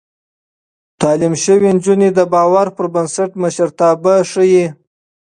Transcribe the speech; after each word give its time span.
تعليم 1.01 1.33
شوې 1.43 1.69
نجونې 1.75 2.09
د 2.13 2.19
باور 2.33 2.67
پر 2.75 2.85
بنسټ 2.93 3.31
مشرتابه 3.41 4.13
ښيي. 4.31 4.65